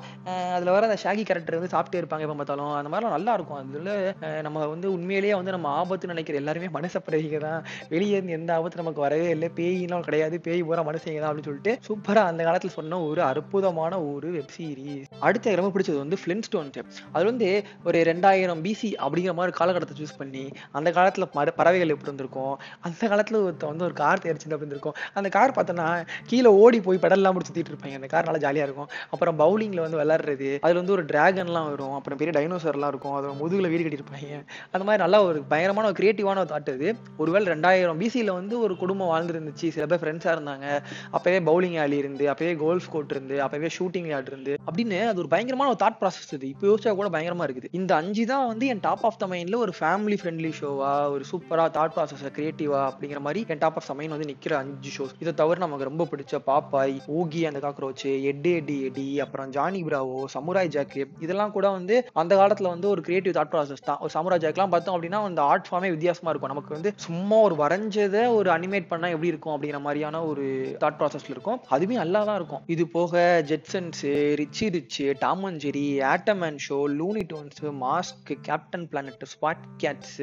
அதில் 0.55 0.73
வர 0.75 0.83
அந்த 0.89 0.97
ஷாகி 1.05 1.23
கேரக்டர் 1.29 1.59
வந்து 1.59 1.73
சாப்பிட்டே 1.75 1.99
இருப்பாங்க 2.01 2.25
எப்போ 2.27 2.37
பார்த்தாலும். 2.41 2.73
அந்த 2.79 2.89
மாதிரிலாம் 2.93 3.15
நல்லா 3.17 3.33
இருக்கும். 3.37 3.59
அதில் 3.63 4.43
நம்ம 4.47 4.65
வந்து 4.73 4.87
உண்மையிலேயே 4.95 5.35
வந்து 5.39 5.55
நம்ம 5.55 5.69
ஆபத்துன்னு 5.81 6.15
நினைக்கிற 6.15 6.37
எல்லாருமே 6.41 6.69
மனசப்படுறீங்க 6.77 7.39
தான். 7.47 7.61
வெளியே 7.93 8.15
இருந்து 8.17 8.37
எந்த 8.39 8.51
ஆபத்து 8.57 8.81
நமக்கு 8.83 9.05
வரவே 9.05 9.29
இல்லை. 9.35 9.46
பேயிலாம் 9.55 9.99
கிடையாது 9.99 10.39
பேய் 10.39 10.63
பூரா 10.63 10.83
மனுஷங்க 10.83 11.19
தான் 11.19 11.29
அப்படின்னு 11.29 11.49
சொல்லிட்டு 11.49 11.77
சூப்பரா 11.87 12.23
அந்த 12.31 12.43
காலத்துல 12.43 12.67
சொன்ன 12.67 13.01
ஒரு 13.01 13.21
அற்புதமான 13.21 14.01
ஒரு 14.01 14.31
வெப் 14.31 14.53
சீரிஸ் 14.57 15.09
அடுத்த 15.19 15.55
ரொம்ப 15.55 15.71
பிடிச்சது 15.75 15.97
வந்து 15.97 16.17
ஃபிளின் 16.25 16.41
ஸ்டோன் 16.41 16.71
அது 17.11 17.25
வந்து 17.25 17.63
ஒரு 17.83 17.99
ரெண்டாயிரம் 18.01 18.63
பிசி 18.67 18.91
அப்படிங்கிற 19.05 19.33
மாதிரி 19.33 19.57
காலகட்டத்தை 19.57 19.97
சூஸ் 20.01 20.17
பண்ணி 20.17 20.49
அந்த 20.71 20.91
காலத்துல 20.91 21.31
மர 21.33 21.51
பறவைகள் 21.51 21.89
எப்படி 21.89 22.03
இருந்திருக்கும் 22.03 22.55
அந்த 22.81 23.07
காலத்துல 23.07 23.41
ஒருத்த 23.45 23.65
வந்து 23.65 23.85
ஒரு 23.85 23.93
கார் 23.93 24.21
தயாரிச்சு 24.23 24.45
அப்படி 24.47 24.57
இருந்திருக்கும் 24.57 24.95
அந்த 25.13 25.29
கார் 25.29 25.51
பார்த்தோன்னா 25.51 26.05
கீழே 26.25 26.49
ஓடி 26.63 26.81
போய் 26.81 26.97
பெடல்லாம் 27.01 27.33
முடிச்சு 27.33 27.45
சுத்திட்டு 27.47 27.71
இருப்பாங்க. 27.71 27.93
அந்த 27.93 28.07
கார் 28.07 28.27
நல்லா 28.29 28.49
ஜாலியா 28.49 28.63
இருக்கும். 28.67 28.89
அப்புறம் 29.09 29.39
பவுலிங்ல 29.39 29.81
வந்து 29.81 29.99
விளையாடுறது 29.99 30.59
அதுல 30.59 30.79
வந்து 30.79 30.91
ஒரு 30.91 31.03
டிராகன்லாம் 31.05 31.69
வரும். 31.69 31.93
அப்புறம் 31.93 32.19
பெரிய 32.21 32.31
டைனோசர்லாம் 32.37 32.87
இருக்கும். 32.87 33.13
அதை 33.13 33.29
முதுகுல 33.41 33.69
வீடு 33.69 33.83
கட்டியிருப்பாங்க. 33.83 34.43
அந்த 34.71 34.83
மாதிரி 34.85 35.01
நல்லா 35.03 35.23
ஒரு 35.23 35.41
பயங்கரமான 35.43 35.87
ஒரு 35.87 35.97
கிரியேட்டிவான 35.99 36.43
ஒரு 36.43 36.49
தாட் 36.53 36.73
அது. 36.73 36.95
ஒருவேளை 37.17 37.53
ரெண்டாயிரம் 37.53 38.01
பிசியில் 38.03 38.31
வந்து 38.31 38.59
ஒரு 38.59 38.77
குடும்பம் 38.77 39.13
இருந்துச்சு. 39.37 39.67
சில 39.77 39.85
பேர் 39.91 40.01
ஃப்ரெண்ட்ஸாக 40.03 40.35
இருந்தாங்க. 40.37 40.65
அப்பவே 41.17 41.39
பவுலிங் 41.49 41.77
ஆலி 41.83 41.97
இருந்து 42.03 42.25
அப்பவே 42.33 42.53
கோல்ஃப் 42.65 42.89
கோர்ட் 42.93 43.13
இருந்து 43.15 43.35
அப்பவே 43.45 43.69
ஷூட்டிங் 43.77 44.09
யார்ட் 44.13 44.31
இருந்து 44.33 44.53
அப்படின்னு 44.67 44.99
அது 45.11 45.21
ஒரு 45.23 45.31
பயங்கரமான 45.33 45.69
ஒரு 45.73 45.81
தாட் 45.83 45.99
ப்ராசஸ் 46.01 46.33
இது. 46.37 46.47
இப்போ 46.53 46.65
யோசிச்சா 46.69 46.95
கூட 47.01 47.09
பயங்கரமா 47.15 47.47
இருக்குது. 47.47 47.71
இந்த 47.79 47.91
அஞ்சு 48.01 48.25
தான் 48.33 48.47
வந்து 48.51 48.67
என் 48.73 48.83
டாப் 48.87 49.05
ஆஃப் 49.09 49.19
த 49.23 49.27
மைண்ட்ல 49.33 49.57
ஒரு 49.65 49.73
ஃபேமிலி 49.79 50.17
ஃப்ரெண்ட்லி 50.21 50.51
ஷோவா 50.59 50.91
ஒரு 51.15 51.25
சூப்பரா 51.31 51.65
தாட் 51.77 51.95
ப்ராசஸ் 51.97 52.25
கிரியேட்டிவா 52.37 52.81
அப்படிங்கிற 52.91 53.19
மாதிரி 53.27 53.43
என் 53.55 53.63
டாப் 53.63 53.77
ஆஃப் 53.79 53.89
த 53.89 53.95
மைண்ட் 53.99 54.15
வந்து 54.15 54.29
நிக்கிற 54.31 54.53
அஞ்சு 54.61 54.91
ஷோஸ் 54.97 55.13
இதை 55.23 55.33
தவிர 55.41 55.59
நமக்கு 55.65 55.89
ரொம்ப 55.89 56.07
பிடிச்ச 56.11 56.41
பாப்பாய் 56.49 56.95
ஓகி 57.19 57.41
அந்த 57.49 57.59
காக்ரோச் 57.65 58.05
எட்டு 58.31 58.51
எடி 58.59 58.77
எடி 58.89 59.07
அப்புறம் 59.25 59.49
ஜானி 59.57 59.81
பிராவோ 59.87 60.19
சமுராய் 60.35 60.71
ஜாக்கு 60.75 61.03
இதெல்லாம் 61.25 61.53
கூட 61.57 61.67
வந்து 61.77 61.95
அந்த 62.21 62.33
காலத்துல 62.41 62.71
வந்து 62.73 62.87
ஒரு 62.93 63.01
கிரியேட்டிவ் 63.07 63.35
தாட் 63.37 63.51
ப்ராசஸ் 63.53 63.85
தான். 63.89 63.99
ஒரு 64.03 64.11
சமுராய் 64.15 64.43
ஜாக்லாம் 64.45 64.73
பார்த்தோம் 64.73 64.95
அப்படின்னா 64.95 65.19
அந்த 65.29 65.41
ஆர்ட் 65.51 65.67
ஃபார்மே 65.69 65.89
வித்தியாசமா 65.95 66.29
இருக்கும். 66.31 66.51
நமக்கு 66.53 66.75
வந்து 66.75 66.89
சும்மா 67.05 67.37
ஒரு 67.47 67.55
வரைஞ்சதை 67.63 68.23
ஒரு 68.37 68.49
அனிமேட் 68.55 68.87
பண்ணா 68.91 69.07
எப்படி 69.15 69.26
இருக்கும் 69.31 69.53
அப்படிங்கிற 69.53 69.79
மாதிரியான 69.85 70.21
ஒரு 70.31 70.45
தாட் 70.81 70.97
ப்ராசஸ்ல 70.99 71.33
இருக்கும். 71.35 71.59
அதுவுமே 71.75 71.95
நல்லா 72.01 72.19
தான் 72.29 72.37
இருக்கும். 72.39 72.61
இது 72.75 72.83
போக 72.95 73.23
Jetsons 73.51 74.01
Richie 74.41 74.67
Rich 74.75 74.99
Tom 75.23 75.43
and 75.49 75.61
Jerry 75.65 75.85
Atom 76.11 76.43
Ant 76.47 76.61
show 76.67 76.77
Looney 76.99 77.23
Tunes 77.33 77.61
Mask 77.83 78.31
Captain 78.47 78.85
Planet 78.93 79.25
SWAT 79.33 79.63
Kats 79.83 80.17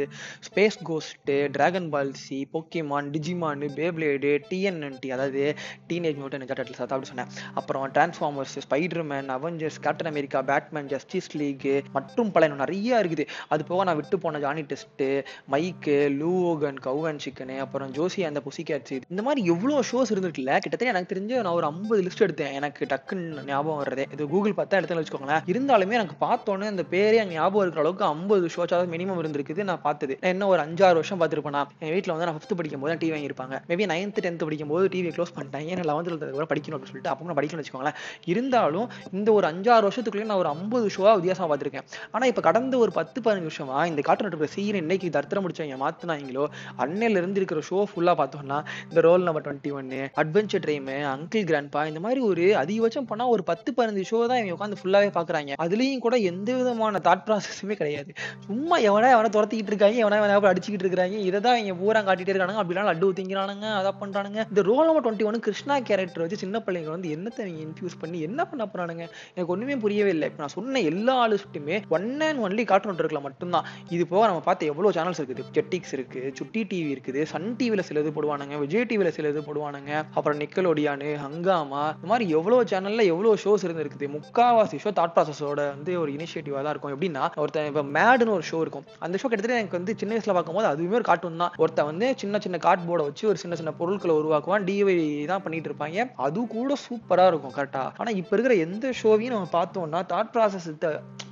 Space 0.48 0.78
Ghost 0.90 1.32
Dragon 1.56 1.88
Ball Z 1.94 2.40
Pokemon 2.54 3.10
Digimon 3.16 3.64
Beyblade 3.78 4.32
TMNT 4.50 5.10
அதாவது 5.16 5.44
டீனேஜ் 5.92 6.18
மியூட்டன் 6.20 6.48
ஜாட்டல் 6.50 6.82
அப்படி 6.84 7.10
சொன்னேன். 7.12 7.32
அப்புறம் 7.60 7.86
Transformers 7.96 8.56
Spiderman 8.66 9.30
Avengers 9.36 9.80
Captain 9.86 10.12
America 10.12 10.42
Batman 10.52 10.90
Justice 10.94 11.32
League 11.40 11.68
மற்றும் 11.98 12.32
பல 12.36 12.48
இன்னும் 12.48 12.62
நிறைய 12.64 13.02
இருக்குது. 13.04 13.26
அது 13.54 13.62
போக 13.70 13.84
நான் 13.88 14.00
விட்டு 14.00 14.16
போன 14.26 14.42
ஜானி 14.46 14.62
டெஸ்ட் 14.72 15.06
மைக்கு 15.54 15.96
லூவோகன் 16.20 16.78
கவ் 16.86 17.02
சிக்கனு 17.24 17.56
அப்புறம் 17.64 17.90
ஜோசி 17.96 18.20
அந்த 18.28 18.40
புசி 18.46 18.62
கேட்ஸ் 18.68 18.93
இந்த 19.08 19.22
மாதிரி 19.22 19.46
எவ்வளோ 19.46 19.80
ஷோஸ் 19.80 20.12
இருந்துருக்குல்ல? 20.14 20.52
கிட்டத்தட்ட 20.58 20.92
எனக்கு 20.92 21.14
தெரிஞ்சு 21.14 21.42
நான் 21.42 21.52
ஒரு 21.52 21.66
ஐம்பது 21.66 22.02
லிஸ்ட் 22.02 22.24
எடுத்தேன். 22.26 22.52
எனக்கு 22.52 22.84
டக்குன்னு 22.84 23.44
ஞாபகம் 23.44 23.84
வர்றதே. 23.84 24.04
இது 24.12 24.28
கூகுள் 24.28 24.56
பார்த்தா 24.56 24.70
எடுத்து 24.70 25.00
வச்சுக்கோங்களேன். 25.00 25.42
இருந்தாலுமே 25.46 25.98
எனக்கு 26.00 26.26
பார்த்தோன்னே 26.26 26.66
அந்த 26.66 26.84
பேரே 26.90 27.14
எனக்கு 27.14 27.34
ஞாபகம் 27.34 27.60
இருக்கிற 27.60 27.84
அளவுக்கு 27.84 28.04
ஐம்பது 28.04 28.48
ஷோச்சாவது 28.56 28.88
மினிமம் 28.94 29.20
இருந்திருக்குது. 29.22 29.62
நான் 29.62 29.82
பார்த்தது. 29.82 30.18
என்ன 30.20 30.46
ஒரு 30.46 30.62
அஞ்சாறு 30.62 30.98
வருஷம் 31.00 31.20
பார்த்துருப்பேன். 31.20 31.56
நான் 31.58 31.70
என் 31.78 31.92
வீட்டில் 31.92 32.12
வந்து 32.12 32.28
நான் 32.30 32.38
ஃபிஃப்த் 32.38 32.56
படிக்கும் 32.56 32.80
போது 32.80 32.94
டிவி 32.94 33.12
வாங்கியிருப்பாங்க. 33.16 33.54
மேபி 33.68 33.86
நைன்த் 33.92 34.20
டென்த் 34.26 34.44
படிக்கும் 34.44 34.68
போது 34.68 34.88
டிவி 34.88 35.12
க்ளோஸ் 35.16 35.34
பண்ணிட்டேன். 35.36 35.66
ஏன்னா 35.72 35.84
லெவன்த்தில் 35.90 36.18
கூட 36.30 36.46
படிக்கணும் 36.52 36.76
அப்படின்னு 36.76 36.92
சொல்லிட்டு 36.92 37.12
அப்போ 37.12 37.24
நான் 37.24 37.36
படிக்கணும்னு 37.36 37.64
வச்சுக்கோங்களேன். 37.64 37.98
இருந்தாலும் 38.24 38.90
இந்த 39.12 39.32
ஒரு 39.32 39.46
அஞ்சாறு 39.46 39.88
வருஷத்துக்குள்ளே 39.88 40.24
நான் 40.24 40.38
ஒரு 40.38 40.48
ஐம்பது 40.48 40.86
ஷோவா 40.96 41.12
வித்தியாசமாக 41.14 41.48
பார்த்துருக்கேன். 41.50 41.86
ஆனால் 42.10 42.28
இப்போ 42.28 42.42
கடந்த 42.42 42.78
ஒரு 42.78 42.92
பத்து 42.92 43.20
பதினஞ்சு 43.20 43.50
வருஷமா 43.50 43.86
இந்த 43.86 44.00
காட்டு 44.00 44.28
நட்டுக்கிற 44.28 44.48
சீரியல் 44.56 44.82
இன்னைக்கு 44.84 45.08
தர்த்தரம் 45.08 45.44
முடிச்சவங்க 45.46 45.78
மாத்துனாங்களோ 45.84 46.44
அன்னையில 46.78 47.20
இருந்து 47.22 47.40
இருக்கிற 47.40 47.60
ஷோ 47.70 47.84
ஃபுல்லா 47.90 48.12
பார்த்தோம்னா 48.20 48.58
இந்த 48.90 49.00
ரோல் 49.08 49.26
நம்பர் 49.28 49.44
டுவெண்ட்டி 49.46 49.70
ஒன்னு 49.78 50.00
அட்வென்ச்சர் 50.22 50.62
ட்ரைம் 50.64 50.90
அங்கிள் 51.14 51.46
கிராண்ட்பா 51.50 51.80
இந்த 51.90 52.00
மாதிரி 52.06 52.20
ஒரு 52.30 52.44
அதிகபட்சம் 52.62 53.08
போனால் 53.10 53.32
ஒரு 53.34 53.42
பத்து 53.50 53.70
பதினஞ்சு 53.78 54.04
ஷோ 54.10 54.18
தான் 54.30 54.40
இவங்க 54.40 54.54
உட்காந்து 54.56 54.78
ஃபுல்லாவே 54.80 55.10
பாக்குறாங்க. 55.18 55.58
அதுலயும் 55.64 56.04
கூட 56.06 56.16
எந்த 56.30 56.50
விதமான 56.58 57.00
தாட் 57.06 57.24
ப்ராசஸுமே 57.28 57.76
கிடையாது. 57.80 58.10
சும்மா 58.48 58.76
எவனா 58.88 59.10
எவனா 59.16 59.30
துரத்திக்கிட்டு 59.36 59.72
இருக்காங்க 59.72 59.98
எவனா 60.04 60.18
எவனா 60.20 60.38
அடிச்சுக்கிட்டு 60.52 60.86
இருக்காங்க 60.86 61.18
இதை 61.28 61.40
தான் 61.46 61.58
இவங்க 61.60 61.76
பூரா 61.82 62.02
காட்டிட்டே 62.08 62.32
இருக்கானுங்க 62.34 62.62
அப்படிலாம் 62.62 62.88
லட்டு 62.90 63.12
திங்கிறானுங்க 63.18 63.66
அதை 63.80 63.92
பண்றானுங்க. 64.02 64.40
இந்த 64.52 64.62
roll 64.70 64.86
number 64.88 65.04
twenty 65.06 65.28
one 65.30 65.40
Krishna 65.46 65.76
character 65.88 66.24
வச்சு 66.24 66.40
சின்ன 66.44 66.62
பிள்ளைங்க 66.66 66.90
வந்து 66.94 67.08
என்னத்தை 67.16 67.44
நீங்க 67.48 67.62
இன்ஃபியூஸ் 67.66 67.96
பண்ணி 68.02 68.20
என்ன 68.28 68.40
பண்ண 68.50 68.66
போறானுங்க? 68.72 69.04
எனக்கு 69.34 69.52
ஒண்ணுமே 69.56 69.76
புரியவே 69.84 70.12
இல்லை. 70.16 70.28
இப்ப 70.30 70.42
நான் 70.44 70.54
சொன்ன 70.58 70.82
எல்லா 70.92 71.16
லிஸ்ட்டுமே 71.32 71.78
ஒன் 71.96 72.08
அண்ட் 72.28 72.42
ஒன்லி 72.46 72.64
கார்ட்டூன் 72.72 73.00
இருக்கல 73.02 73.22
மட்டும்தான். 73.28 73.66
இது 73.96 74.06
போக 74.12 74.22
நம்ம 74.30 74.42
பார்த்த 74.48 74.70
எவ்வளவு 74.72 74.94
சேனல்ஸ் 74.98 75.20
இருக்குது. 75.22 75.44
ஜெட்டிக்ஸ் 75.58 75.94
இருக்கு 75.98 76.20
சுட்டி 76.40 76.62
டிவி 76.72 76.90
இருக்குது 76.96 77.22
சன் 77.32 77.48
டிவில 77.60 77.84
சிலது 77.88 78.12
போடுவானுங்க 78.16 78.58
விஜய் 78.64 78.73
டிவில 78.90 79.10
சில 79.16 79.30
இது 79.32 79.40
போடுவானுங்க. 79.40 79.92
அப்புறம் 80.16 80.38
நிக்கலோடியானு 80.40 81.08
ஹங்காமா 81.24 81.82
இந்த 81.96 82.08
மாதிரி 82.12 82.26
எவ்வளவு 82.38 82.68
சேனல்ல 82.72 83.04
எவ்வளவு 83.12 83.40
ஷோஸ் 83.44 83.64
இருந்திருக்குது. 83.66 84.08
முக்காவாசி 84.16 84.78
ஷோ 84.84 84.92
தாட் 85.00 85.14
ப்ராசஸோட 85.16 85.60
வந்து 85.74 85.92
ஒரு 86.02 86.12
இனிஷியேட்டிவா 86.16 86.62
தான் 86.62 86.72
இருக்கும். 86.74 86.94
எப்படின்னா 86.94 87.24
ஒருத்தன் 87.42 87.70
இப்ப 87.72 87.84
மேடுன்னு 87.98 88.36
ஒரு 88.38 88.46
ஷோ 88.50 88.60
இருக்கும். 88.64 88.86
அந்த 89.06 89.18
ஷோ 89.22 89.26
கிட்டத்தட்ட 89.28 89.60
எனக்கு 89.60 89.78
வந்து 89.80 89.94
சின்ன 90.02 90.12
வயசுல 90.14 90.36
பார்க்கும்போது 90.38 90.70
அதுவுமே 90.72 90.98
ஒரு 91.00 91.08
கார்ட்டூன் 91.10 91.42
தான். 91.44 91.54
ஒருத்தன் 91.64 91.90
வந்து 91.90 92.08
சின்ன 92.22 92.38
சின்ன 92.46 92.58
கார்ட் 92.66 92.86
போர்டை 92.88 93.06
வச்சு 93.08 93.28
ஒரு 93.32 93.40
சின்ன 93.44 93.56
சின்ன 93.62 93.72
பொருட்களை 93.80 94.14
உருவாக்குவான். 94.20 94.66
டிவை 94.70 94.96
தான் 95.32 95.44
பண்ணிட்டு 95.46 95.70
இருப்பாங்க. 95.70 96.06
அது 96.26 96.46
கூட 96.56 96.76
சூப்பரா 96.86 97.26
இருக்கும் 97.32 97.56
கரெக்டா 97.58 97.84
ஆனா 98.00 98.10
இப்ப 98.20 98.32
இருக்கிற 98.36 98.54
எந்த 98.66 98.92
ஷோவையும் 99.02 99.34
நம்ம 99.36 99.50
பார்த்தோம்னா 99.58 100.02
தாட் 100.12 100.32
ப்ராசஸ் 100.34 100.70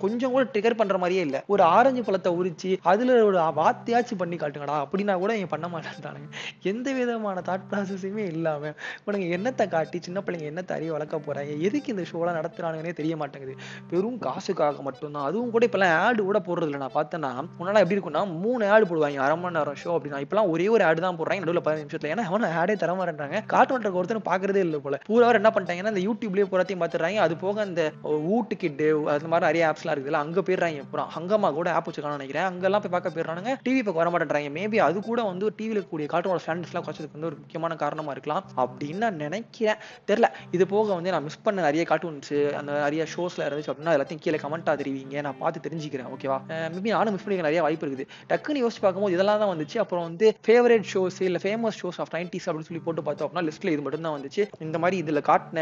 கொஞ்சம் 0.03 0.33
கூட 0.35 0.43
ட்ரிகர் 0.53 0.79
பண்ற 0.79 0.97
மாதிரியே 0.99 1.23
இல்ல. 1.27 1.37
ஒரு 1.47 1.63
ஆரஞ்சு 1.77 2.03
பழத்தை 2.07 2.31
உரிச்சு 2.39 2.71
அதுல 2.93 3.17
ஒரு 3.25 3.39
வாத்தியாச்சும் 3.61 4.21
பண்ணி 4.23 4.37
காட்டுங்கடா 4.37 4.77
அப்படின்னா 4.85 5.15
கூட 5.23 5.33
இவன் 5.37 5.53
பண்ண 5.53 5.67
மாட்டேன்ட்டானுங்க 5.73 6.29
எந்த 6.63 6.89
விதமான 6.93 7.32
தாட் 7.41 7.67
ப்ராசஸுமே 7.71 8.25
இல்லாம 8.35 8.73
இவனுங்க 9.05 9.27
என்னத்தை 9.37 9.69
காட்டி 9.69 9.99
சின்ன 10.01 10.21
பிள்ளைங்க 10.27 10.47
என்னத்தை 10.53 10.73
அறிய 10.73 10.93
வளர்க்க 10.93 11.21
போறாங்க? 11.27 11.61
எதுக்கு 11.61 11.93
இந்த 11.95 12.05
ஷோலாம் 12.13 12.39
நடத்துறானுங்கன்னே 12.39 12.93
தெரிய 12.93 13.17
மாட்டேங்குது. 13.17 13.57
வெறும் 13.91 14.19
காசுக்காக 14.19 14.83
மட்டும்தான். 14.83 15.25
அதுவும் 15.25 15.51
கூட 15.51 15.67
இப்பெல்லாம் 15.67 15.95
ஆடு 16.05 16.23
கூட 16.23 16.39
போடுறது 16.39 16.71
இல்லை 16.71 16.81
நான் 16.85 16.97
பார்த்தேன்னா 16.99 17.31
முன்னாடி 17.59 17.83
எப்படி 17.85 17.99
இருக்கும்னா 17.99 18.41
மூணு 18.45 18.71
ஆடு 18.71 18.87
போடுவாங்க. 18.91 19.21
அரை 19.27 19.37
மணி 19.37 19.57
நேரம் 19.59 19.79
ஷோ 19.85 19.91
அப்படின்னா. 19.97 20.21
இப்போலாம் 20.25 20.51
ஒரே 20.55 20.69
ஒரு 20.69 20.85
ஆடு 20.85 21.01
தான் 21.01 21.19
போடுறாங்க. 21.19 21.45
நடுவில் 21.45 21.65
பதினஞ்சு 21.67 21.85
நிமிஷத்தில். 21.85 22.13
ஏன்னா 22.15 22.27
அவனும் 22.31 22.57
ஆடே 22.63 22.77
தர 22.83 22.95
மாட்டேன்றாங்க. 23.01 23.45
கார்ட்டூன் 23.55 23.91
ஒருத்தர் 24.01 24.27
பார்க்குறதே 24.31 24.63
இல்லை 24.67 24.81
போல. 24.81 24.99
பூராவர் 25.09 25.39
என்ன 25.41 25.51
பண்ணிட்டாங்கன்னா 25.55 25.95
இந்த 25.95 26.05
யூடியூப்லேயே 26.09 26.47
பூராத்தையும் 26.53 26.83
பார்த்துறாங்க 26.83 27.21
அது 27.27 27.37
போக 27.37 27.61
அந்த 27.69 27.83
ஊட்டு 28.37 28.57
கிட்டு 28.63 29.09
அது 29.15 29.29
மாதிரி 29.33 29.47
நிறைய 29.49 29.65
ஆப்ஸ்லாம் 29.71 29.95
இருக்குதுல்ல 29.95 30.23
அங்கே 30.25 30.41
போயிடுறாங்க. 30.47 30.83
பூரா 30.93 31.05
அங்கம்மா 31.19 31.53
கூட 31.59 31.73
ஆப் 31.77 31.89
வச்சுக்கான 31.89 32.17
நினைக்கிறேன். 32.19 32.47
அங்கெல்லாம் 32.51 32.83
போய் 32.85 32.95
பார்க்க 32.95 33.15
போயிடுறானுங்க. 33.17 33.53
டிவி 33.67 33.81
இப்போ 33.83 33.93
வர 34.01 34.11
மாட்டேன்றாங்க. 34.15 34.51
மேபி 34.59 34.79
அது 34.87 35.01
கூட 35.11 35.23
வந்து 35.31 35.53
டிவியில் 35.59 35.89
கூடிய 35.91 36.09
கார்ட்டூனோட 36.13 36.43
ஸ்டாண்டர்ட்ஸ்லாம் 36.47 36.87
குறைச்சதுக்கு 36.87 37.22
வந்து 37.23 37.31
ஒரு 37.31 37.41
முக்கியமான 37.43 37.77
காரணமா 37.83 38.11
இருக்கலாம் 38.17 38.45
அப்படின்னு 38.63 39.03
நான் 39.05 39.21
நினைக்கிறேன். 39.25 39.79
தெரியல. 40.09 40.29
இது 40.57 40.65
போக 40.73 40.89
வந்து 40.99 41.11
நான் 41.15 41.27
மிஸ் 41.29 41.43
பண்ண 41.47 41.63
நிறைய 41.69 41.83
கார்ட்டூன்ஸ் 41.91 42.33
அந்த 42.61 42.71
நிறைய 42.85 43.03
ஷோஸ்ல 43.15 43.47
இருந்துச்சு 43.49 43.71
அப்படின்னா 43.73 43.95
எல்லாத்தையும் 43.97 44.23
கீழே 44.25 44.39
கமெண்டா 44.45 44.73
தெரிவிங்க. 44.83 45.23
நான் 45.27 45.39
பார்த்து 45.43 45.65
தெரிஞ்சுக்கிறேன் 45.69 46.09
ஓகேவா 46.15 46.39
மேபி 46.75 46.91
நானும் 46.97 47.15
மிஸ் 47.17 47.25
பண்ணிக்க 47.25 47.49
நிறைய 47.49 47.63
வாய்ப்பு 47.67 47.87
இருக்குது. 47.87 48.07
டக்குன்னு 48.31 48.63
யோசிச்சு 48.65 48.83
பார்க்கும்போது 48.85 49.17
இதெல்லாம் 49.17 49.41
தான் 49.43 49.53
வந்துச்சு. 49.55 49.79
அப்புறம் 49.85 50.05
வந்து 50.09 50.29
ஃபேவரேட் 50.47 50.87
ஷோஸ் 50.93 51.19
இல்ல 51.29 51.41
ஃபேமஸ் 51.45 51.79
ஷோஸ் 51.83 52.01
ஆஃப் 52.05 52.13
நைன்டிஸ் 52.17 52.47
அப்படின்னு 52.49 52.69
சொல்லி 52.71 52.83
போட்டு 52.87 53.03
பார்த்தோம் 53.09 53.29
அப்படின்னா 53.29 53.47
லிஸ்ட்ல 53.49 53.73
இது 53.75 53.83
மட்டும் 53.87 54.07
தான் 54.09 54.17
வந்துச்சு. 54.19 54.45
இந்த 54.67 54.79
மாதிரி 54.85 54.97
இதுல 55.03 55.23
காட்டின 55.31 55.61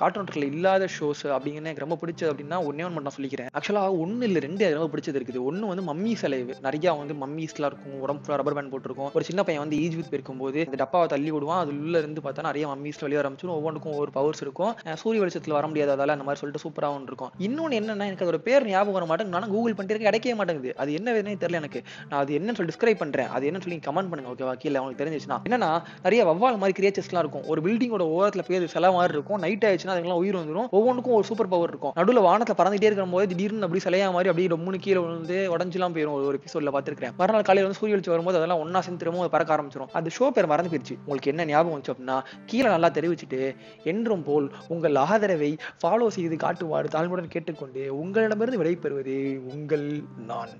கார்ட்டூன்ல 0.00 0.44
இல்லாத 0.54 0.88
ஷோஸ் 0.98 1.24
அப்படிங்கன்னு 1.36 1.70
எனக்கு 1.70 1.84
ரொம்ப 1.86 1.98
பிடிச்சது 2.02 2.30
அப்படின்னா 2.32 2.58
ஒன்னே 2.68 2.84
ஒன்று 2.86 2.96
மட்டும் 2.96 3.16
சொல்லிக்கிறேன். 3.18 3.50
ஆக்சுவலா 3.58 3.84
ஒன்னு 4.02 4.26
இல்ல 4.28 4.38
ரெண்டு 4.46 4.72
ரொம்ப 4.78 4.88
பிடிச்சது 4.94 5.18
இருக்குது. 5.20 5.40
ஒன்னு 5.50 5.72
வந்து 5.72 5.84
மம்மி 5.90 6.12
செலவு 6.22 6.56
நிறைய 6.66 6.92
வந்து 7.02 7.14
மம்மிஸ்லாம் 7.22 7.70
இருக்கும். 7.72 7.96
உடம்பு 8.04 8.36
ரப்பர் 8.40 8.56
பேண்ட் 8.56 8.72
போட்டிருக்கும். 8.72 9.10
ஒரு 9.14 9.24
சின்ன 9.28 9.40
பையன் 9.46 9.62
வந்து 9.64 9.78
ஈஜிப்த் 9.84 10.12
போயிருக்கும்போது 10.60 10.70
அந்த 10.70 10.76
டப்பாவை 10.76 11.08
தள்ளி 11.08 11.30
விடுவான். 11.30 11.60
அது 11.60 11.70
உள்ள 11.70 11.98
இருந்து 11.98 12.20
பார்த்தா 12.24 12.42
நிறைய 12.42 12.66
மம்மிஸ் 12.66 13.00
வெளியே 13.00 13.20
ஆரம்பிச்சிடும். 13.20 13.56
ஒவ்வொன்றுக்கும் 13.58 13.92
ஒவ்வொரு 13.92 14.10
பவர்ஸ் 14.10 14.42
இருக்கும். 14.42 14.72
சூரிய 14.94 15.20
வெளிச்சத்தில் 15.20 15.54
வர 15.54 15.66
முடியாததால 15.66 16.14
அந்த 16.16 16.26
மாதிரி 16.28 16.40
சொல்லிட்டு 16.42 16.62
சூப்பராகவும் 16.64 17.08
இருக்கும். 17.10 17.32
இன்னொன்னு 17.46 17.76
என்னன்னா 17.80 18.06
எனக்கு 18.10 18.24
அதோட 18.26 18.40
பேர் 18.48 18.66
ஞாபகம் 18.66 18.92
வர 18.92 19.06
மாட்டேங்குது. 19.06 19.40
நான் 19.40 19.54
கூகுள் 19.56 19.74
பண்ணிட்டு 19.74 20.06
கிடைக்கவே 20.08 20.34
மாட்டேங்குது. 20.34 20.76
அது 20.76 20.92
என்ன 20.92 21.12
வேணும்னு 21.12 21.42
தெரியல 21.44 21.60
எனக்கு. 21.62 21.82
நான் 22.08 22.20
அது 22.20 22.38
என்னன்னு 22.38 22.54
சொல்லி 22.54 22.72
டிஸ்கிரைப் 22.72 23.02
பண்றேன். 23.02 23.28
அது 23.28 23.50
என்னன்னு 23.50 23.66
சொல்லி 23.66 23.80
கமெண்ட் 23.88 24.10
பண்ணுங்க 24.12 24.32
ஓகேவா 24.34 24.52
கீழே 24.52 24.78
உங்களுக்கு 24.78 25.02
தெரிஞ்சிச்சுன்னா 25.04 25.38
என்னன்னா 25.48 25.70
நிறைய 26.02 26.20
வவ்வால் 26.26 26.60
மாதிரி 26.64 26.74
கிரியேச்சர்ஸ்லாம் 26.80 27.24
இருக்கும். 27.24 27.44
ஒரு 27.46 27.60
பில்டிங்கோட 27.62 28.00
ஓரத்தில் 28.16 28.46
பேர் 28.46 28.66
சில 28.66 28.92
மாதிரி 28.92 29.14
இருக்கும். 29.18 29.40
நைட் 29.40 29.64
ஆயிடுச்சுன்னா 29.64 29.94
அதுக்கெல்லாம் 29.94 30.22
உயிர் 30.24 30.36
வந்துடும் 30.36 30.68
ஒவ்வொன்றுக்கும் 30.70 31.14
ஒரு 31.14 31.24
சூப்பர் 31.24 31.48
பவர் 31.48 31.68
இருக்கும். 31.68 31.92
நடுவில் 31.94 32.20
வானத்தில் 32.20 32.58
பறந்துட்டே 32.60 32.88
இருக்கும் 32.90 33.10
போது 33.10 33.26
திடீர்னு 33.26 33.66
அப்படி 33.68 33.82
சிலையா 33.84 34.06
மாதிரி 34.16 34.30
அப்படியே 34.32 34.48
ரொம்ப 34.48 34.76
கீழே 34.76 34.98
விழுந்து 34.98 35.38
உடஞ்சுலாம் 35.56 35.94
போயிடும் 35.96 36.16
ஒரு 36.28 36.40
எபிசோட்ல 36.40 36.72
பார்த்துருக்கேன் 36.76 37.14
மறுநாள் 37.16 37.42
காலையில் 37.42 37.66
வந்து 37.68 37.78
சூரிய 37.80 37.94
வெளிச்சம் 37.94 38.14
வரும்போது 38.14 38.38
அதெல்லாம் 38.38 38.60
ஒன்னா 38.62 38.80
சேர்ந்து 38.86 39.02
திரும்ப 39.02 39.28
பறக்க 39.28 39.56
ஆரம்பிச்சிடும் 39.56 39.90
அந்த 39.92 40.10
ஷோ 40.18 40.30
பேர் 40.30 40.49
மறந்து 40.52 40.72
போயிடுச்சு 40.72 40.96
உங்களுக்கு 41.00 41.32
என்ன 41.32 41.44
ஞாபகம் 41.44 41.74
வந்துச்சு 41.74 41.94
அப்படின்னா 41.94 42.18
கீழே 42.46 42.68
நல்லா 42.68 42.90
தெரிவிச்சுட்டு 42.98 43.42
என்றும் 43.84 44.24
போல் 44.24 44.48
உங்கள் 44.68 45.02
ஆதரவை 45.04 45.52
ஃபாலோ 45.82 46.08
செய்து 46.16 46.36
காட்டுவாறு 46.36 46.94
தாழ்வுடன் 46.96 47.34
கேட்டுக்கொண்டு 47.34 47.84
உங்களிடமிருந்து 48.00 48.60
விடைபெறுவது 48.62 49.16
உங்கள் 49.54 49.86
நான். 50.26 50.54